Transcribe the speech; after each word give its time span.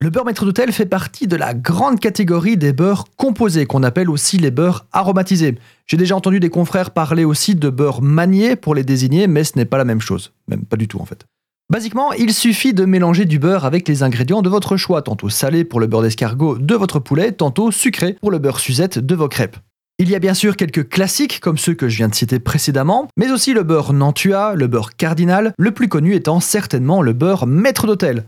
Le 0.00 0.10
beurre 0.10 0.26
maître 0.26 0.44
d'hôtel 0.44 0.70
fait 0.70 0.86
partie 0.86 1.26
de 1.26 1.34
la 1.34 1.54
grande 1.54 1.98
catégorie 1.98 2.56
des 2.56 2.72
beurres 2.72 3.06
composés, 3.16 3.66
qu'on 3.66 3.82
appelle 3.82 4.08
aussi 4.08 4.38
les 4.38 4.52
beurres 4.52 4.86
aromatisés. 4.92 5.58
J'ai 5.86 5.96
déjà 5.96 6.14
entendu 6.14 6.38
des 6.38 6.50
confrères 6.50 6.92
parler 6.92 7.24
aussi 7.24 7.56
de 7.56 7.68
beurre 7.68 8.00
manié 8.00 8.54
pour 8.54 8.76
les 8.76 8.84
désigner, 8.84 9.26
mais 9.26 9.42
ce 9.42 9.56
n'est 9.56 9.64
pas 9.64 9.76
la 9.76 9.84
même 9.84 10.00
chose. 10.00 10.32
Même 10.46 10.64
pas 10.64 10.76
du 10.76 10.86
tout 10.86 11.00
en 11.00 11.04
fait. 11.04 11.26
Basiquement, 11.68 12.12
il 12.12 12.32
suffit 12.32 12.72
de 12.72 12.84
mélanger 12.84 13.24
du 13.24 13.40
beurre 13.40 13.64
avec 13.64 13.88
les 13.88 14.04
ingrédients 14.04 14.40
de 14.40 14.48
votre 14.48 14.76
choix, 14.76 15.02
tantôt 15.02 15.30
salé 15.30 15.64
pour 15.64 15.80
le 15.80 15.88
beurre 15.88 16.02
d'escargot 16.02 16.58
de 16.58 16.74
votre 16.76 17.00
poulet, 17.00 17.32
tantôt 17.32 17.72
sucré 17.72 18.16
pour 18.20 18.30
le 18.30 18.38
beurre 18.38 18.60
Suzette 18.60 19.00
de 19.00 19.14
vos 19.16 19.28
crêpes. 19.28 19.56
Il 19.98 20.08
y 20.08 20.14
a 20.14 20.20
bien 20.20 20.34
sûr 20.34 20.56
quelques 20.56 20.88
classiques 20.88 21.40
comme 21.40 21.58
ceux 21.58 21.74
que 21.74 21.88
je 21.88 21.96
viens 21.96 22.08
de 22.08 22.14
citer 22.14 22.38
précédemment, 22.38 23.08
mais 23.16 23.32
aussi 23.32 23.52
le 23.52 23.64
beurre 23.64 23.92
Nantua, 23.92 24.54
le 24.54 24.68
beurre 24.68 24.94
Cardinal, 24.94 25.52
le 25.58 25.72
plus 25.72 25.88
connu 25.88 26.14
étant 26.14 26.38
certainement 26.38 27.02
le 27.02 27.14
beurre 27.14 27.48
maître 27.48 27.88
d'hôtel. 27.88 28.22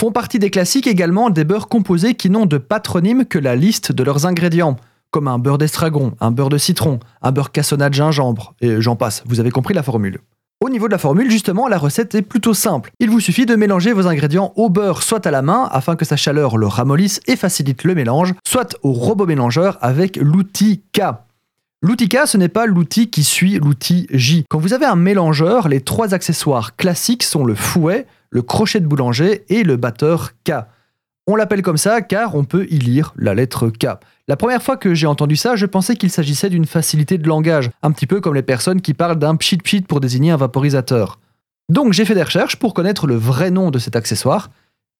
Font 0.00 0.12
partie 0.12 0.38
des 0.38 0.48
classiques 0.48 0.86
également 0.86 1.28
des 1.28 1.44
beurres 1.44 1.68
composés 1.68 2.14
qui 2.14 2.30
n'ont 2.30 2.46
de 2.46 2.56
patronyme 2.56 3.26
que 3.26 3.38
la 3.38 3.54
liste 3.54 3.92
de 3.92 4.02
leurs 4.02 4.24
ingrédients, 4.24 4.76
comme 5.10 5.28
un 5.28 5.38
beurre 5.38 5.58
d'estragon, 5.58 6.14
un 6.20 6.30
beurre 6.30 6.48
de 6.48 6.56
citron, 6.56 7.00
un 7.20 7.32
beurre 7.32 7.52
cassonade 7.52 7.92
gingembre, 7.92 8.54
et 8.62 8.80
j'en 8.80 8.96
passe, 8.96 9.22
vous 9.26 9.40
avez 9.40 9.50
compris 9.50 9.74
la 9.74 9.82
formule. 9.82 10.20
Au 10.64 10.70
niveau 10.70 10.86
de 10.86 10.92
la 10.92 10.98
formule, 10.98 11.30
justement, 11.30 11.68
la 11.68 11.76
recette 11.76 12.14
est 12.14 12.22
plutôt 12.22 12.54
simple. 12.54 12.92
Il 12.98 13.10
vous 13.10 13.20
suffit 13.20 13.44
de 13.44 13.56
mélanger 13.56 13.92
vos 13.92 14.06
ingrédients 14.06 14.54
au 14.56 14.70
beurre, 14.70 15.02
soit 15.02 15.26
à 15.26 15.30
la 15.30 15.42
main, 15.42 15.68
afin 15.70 15.96
que 15.96 16.06
sa 16.06 16.16
chaleur 16.16 16.56
le 16.56 16.66
ramollisse 16.66 17.20
et 17.26 17.36
facilite 17.36 17.84
le 17.84 17.94
mélange, 17.94 18.32
soit 18.48 18.78
au 18.82 18.92
robot 18.92 19.26
mélangeur 19.26 19.76
avec 19.82 20.16
l'outil 20.16 20.80
K. 20.94 21.02
L'outil 21.82 22.10
K, 22.10 22.26
ce 22.26 22.36
n'est 22.36 22.50
pas 22.50 22.66
l'outil 22.66 23.08
qui 23.08 23.24
suit 23.24 23.58
l'outil 23.58 24.06
J. 24.10 24.44
Quand 24.50 24.58
vous 24.58 24.74
avez 24.74 24.84
un 24.84 24.96
mélangeur, 24.96 25.66
les 25.66 25.80
trois 25.80 26.12
accessoires 26.12 26.76
classiques 26.76 27.22
sont 27.22 27.42
le 27.42 27.54
fouet, 27.54 28.06
le 28.28 28.42
crochet 28.42 28.80
de 28.80 28.86
boulanger 28.86 29.46
et 29.48 29.64
le 29.64 29.78
batteur 29.78 30.32
K. 30.44 30.52
On 31.26 31.36
l'appelle 31.36 31.62
comme 31.62 31.78
ça 31.78 32.02
car 32.02 32.34
on 32.34 32.44
peut 32.44 32.66
y 32.68 32.76
lire 32.78 33.14
la 33.16 33.34
lettre 33.34 33.70
K. 33.70 33.86
La 34.28 34.36
première 34.36 34.62
fois 34.62 34.76
que 34.76 34.92
j'ai 34.92 35.06
entendu 35.06 35.36
ça, 35.36 35.56
je 35.56 35.64
pensais 35.64 35.96
qu'il 35.96 36.10
s'agissait 36.10 36.50
d'une 36.50 36.66
facilité 36.66 37.16
de 37.16 37.26
langage, 37.26 37.70
un 37.82 37.92
petit 37.92 38.06
peu 38.06 38.20
comme 38.20 38.34
les 38.34 38.42
personnes 38.42 38.82
qui 38.82 38.92
parlent 38.92 39.18
d'un 39.18 39.36
pchit 39.36 39.56
pchit 39.56 39.80
pour 39.80 40.00
désigner 40.00 40.32
un 40.32 40.36
vaporisateur. 40.36 41.18
Donc 41.70 41.94
j'ai 41.94 42.04
fait 42.04 42.14
des 42.14 42.22
recherches 42.22 42.56
pour 42.56 42.74
connaître 42.74 43.06
le 43.06 43.14
vrai 43.14 43.50
nom 43.50 43.70
de 43.70 43.78
cet 43.78 43.96
accessoire, 43.96 44.50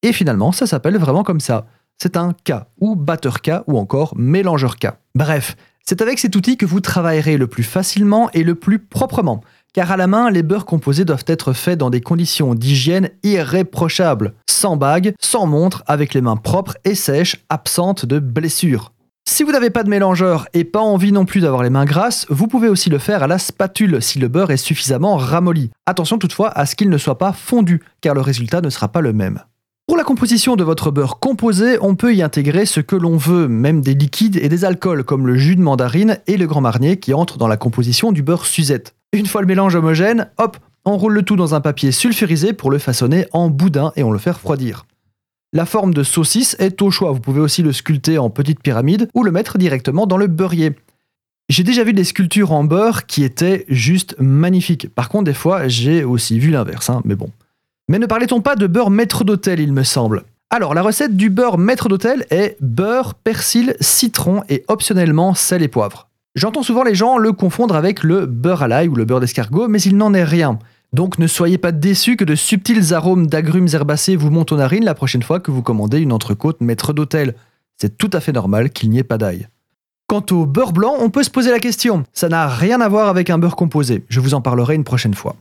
et 0.03 0.15
finalement 0.15 0.51
ça 0.51 0.67
s'appelle 0.67 0.97
vraiment 0.97 1.25
comme 1.25 1.41
ça. 1.41 1.67
C'est 1.99 2.17
un 2.17 2.33
K, 2.33 2.53
ou 2.81 2.97
batteur 2.97 3.43
K, 3.43 3.51
ou 3.67 3.77
encore 3.77 4.17
mélangeur 4.17 4.77
K. 4.77 4.93
Bref, 5.15 5.57
c'est 5.91 6.03
avec 6.03 6.21
cet 6.21 6.37
outil 6.37 6.57
que 6.57 6.67
vous 6.67 6.79
travaillerez 6.79 7.37
le 7.37 7.49
plus 7.49 7.65
facilement 7.65 8.31
et 8.33 8.45
le 8.45 8.55
plus 8.55 8.79
proprement 8.79 9.43
car 9.73 9.91
à 9.91 9.97
la 9.97 10.07
main, 10.07 10.31
les 10.31 10.45
beurres 10.45 10.65
composés 10.65 11.05
doivent 11.05 11.25
être 11.27 11.53
faits 11.53 11.79
dans 11.79 11.91
des 11.91 12.01
conditions 12.01 12.55
d'hygiène 12.55 13.11
irréprochables, 13.25 14.35
sans 14.49 14.77
bague, 14.77 15.15
sans 15.21 15.47
montre, 15.47 15.83
avec 15.87 16.15
les 16.15 16.21
mains 16.21 16.37
propres 16.37 16.77
et 16.85 16.95
sèches, 16.95 17.45
absentes 17.49 18.07
de 18.07 18.21
blessures. 18.21 18.93
Si 19.29 19.43
vous 19.43 19.51
n'avez 19.51 19.71
pas 19.71 19.83
de 19.83 19.89
mélangeur 19.89 20.47
et 20.55 20.65
pas 20.65 20.81
envie 20.81 21.13
non 21.13 21.25
plus 21.25 21.41
d'avoir 21.41 21.65
les 21.65 21.71
mains 21.71 21.85
grasses, 21.85 22.25
vous 22.31 22.47
pouvez 22.47 22.69
aussi 22.69 22.89
le 22.89 22.99
faire 22.99 23.25
à 23.25 23.27
la 23.27 23.39
spatule 23.39 24.01
si 24.01 24.19
le 24.21 24.29
beurre 24.29 24.53
est 24.53 24.57
suffisamment 24.57 25.17
ramolli. 25.17 25.71
Attention 25.87 26.19
toutefois 26.19 26.51
à 26.51 26.67
ce 26.67 26.77
qu'il 26.77 26.89
ne 26.89 26.99
soit 26.99 27.19
pas 27.19 27.33
fondu, 27.33 27.83
car 28.01 28.15
le 28.15 28.21
résultat 28.21 28.61
ne 28.61 28.71
sera 28.71 28.89
pas 28.89 29.01
le 29.01 29.13
même. 29.13 29.41
La 30.01 30.05
composition 30.05 30.57
de 30.57 30.65
votre 30.65 30.91
beurre 30.91 31.19
composé, 31.19 31.77
on 31.83 31.95
peut 31.95 32.15
y 32.15 32.23
intégrer 32.23 32.65
ce 32.65 32.81
que 32.81 32.97
l'on 32.97 33.19
veut, 33.19 33.49
même 33.49 33.83
des 33.83 33.93
liquides 33.93 34.39
et 34.39 34.49
des 34.49 34.65
alcools 34.65 35.05
comme 35.05 35.27
le 35.27 35.37
jus 35.37 35.57
de 35.57 35.61
mandarine 35.61 36.17
et 36.27 36.39
le 36.39 36.47
grand 36.47 36.63
marnier 36.63 36.97
qui 36.97 37.13
entrent 37.13 37.37
dans 37.37 37.47
la 37.47 37.59
composition 37.59 38.11
du 38.11 38.23
beurre 38.23 38.47
Suzette. 38.47 38.95
Une 39.13 39.27
fois 39.27 39.43
le 39.43 39.47
mélange 39.47 39.75
homogène, 39.75 40.31
hop, 40.39 40.57
on 40.87 40.97
roule 40.97 41.13
le 41.13 41.23
tout 41.23 41.37
dans 41.37 41.55
un 41.55 41.61
papier 41.61 41.93
sulfurisé 41.93 42.55
pour 42.55 42.71
le 42.71 42.79
façonner 42.79 43.27
en 43.33 43.51
boudin 43.51 43.93
et 43.95 44.03
on 44.03 44.11
le 44.11 44.19
fait 44.19 44.31
refroidir. 44.31 44.87
La 45.53 45.67
forme 45.67 45.93
de 45.93 46.03
saucisse 46.03 46.57
est 46.59 46.81
au 46.81 46.91
choix, 46.91 47.13
vous 47.13 47.21
pouvez 47.21 47.43
aussi 47.43 47.63
le 47.63 47.75
sculpter 47.75 48.17
en 48.17 48.31
petite 48.31 48.63
pyramide 48.63 49.11
ou 49.13 49.23
le 49.23 49.33
mettre 49.33 49.59
directement 49.59 50.07
dans 50.07 50.17
le 50.17 50.29
beurrier. 50.29 50.73
J'ai 51.51 51.63
déjà 51.63 51.85
vu 51.85 51.93
des 51.93 52.05
sculptures 52.05 52.53
en 52.53 52.65
beurre 52.65 53.05
qui 53.05 53.23
étaient 53.23 53.67
juste 53.69 54.17
magnifiques. 54.19 54.89
Par 54.95 55.11
contre, 55.11 55.25
des 55.25 55.35
fois, 55.35 55.69
j'ai 55.69 56.05
aussi 56.05 56.39
vu 56.39 56.49
l'inverse, 56.49 56.89
hein, 56.89 57.03
mais 57.05 57.17
bon. 57.17 57.31
Mais 57.91 57.99
ne 57.99 58.07
parlait-on 58.07 58.41
pas 58.41 58.55
de 58.55 58.69
beurre 58.69 58.89
maître 58.89 59.25
d'hôtel, 59.25 59.59
il 59.59 59.73
me 59.73 59.83
semble? 59.83 60.23
Alors, 60.49 60.75
la 60.75 60.83
recette 60.83 61.17
du 61.17 61.29
beurre 61.29 61.59
maître 61.59 61.89
d'hôtel 61.89 62.25
est 62.31 62.57
beurre, 62.61 63.15
persil, 63.15 63.75
citron 63.81 64.45
et 64.49 64.63
optionnellement 64.69 65.35
sel 65.35 65.61
et 65.61 65.67
poivre. 65.67 66.09
J'entends 66.37 66.63
souvent 66.63 66.85
les 66.85 66.95
gens 66.95 67.19
le 67.19 67.33
confondre 67.33 67.75
avec 67.75 68.05
le 68.05 68.27
beurre 68.27 68.63
à 68.63 68.69
l'ail 68.69 68.87
ou 68.87 68.95
le 68.95 69.05
beurre 69.05 69.19
d'escargot, 69.19 69.67
mais 69.67 69.83
il 69.83 69.97
n'en 69.97 70.15
est 70.15 70.23
rien. 70.23 70.61
Donc 70.93 71.19
ne 71.19 71.27
soyez 71.27 71.59
pas 71.59 71.73
déçus 71.73 72.15
que 72.15 72.23
de 72.23 72.37
subtils 72.37 72.95
arômes 72.95 73.27
d'agrumes 73.27 73.67
herbacés 73.73 74.15
vous 74.15 74.31
montent 74.31 74.53
aux 74.53 74.59
narines 74.59 74.85
la 74.85 74.95
prochaine 74.95 75.25
fois 75.25 75.41
que 75.41 75.51
vous 75.51 75.63
commandez 75.63 75.99
une 75.99 76.13
entrecôte 76.13 76.61
maître 76.61 76.93
d'hôtel. 76.93 77.35
C'est 77.77 77.99
tout 77.99 78.11
à 78.13 78.21
fait 78.21 78.31
normal 78.31 78.71
qu'il 78.71 78.91
n'y 78.91 79.01
ait 79.01 79.03
pas 79.03 79.19
d'ail. 79.19 79.49
Quant 80.07 80.25
au 80.31 80.47
beurre 80.47 80.73
blanc, 80.73 80.95
on 81.01 81.11
peut 81.11 81.25
se 81.25 81.31
poser 81.31 81.51
la 81.51 81.59
question. 81.59 82.05
Ça 82.13 82.29
n'a 82.29 82.47
rien 82.47 82.81
à 82.81 82.89
voir 82.89 83.09
avec 83.09 83.31
un 83.31 83.39
beurre 83.39 83.57
composé. 83.57 84.05
Je 84.09 84.21
vous 84.21 84.35
en 84.35 84.41
parlerai 84.41 84.77
une 84.77 84.85
prochaine 84.85 85.15
fois. 85.15 85.35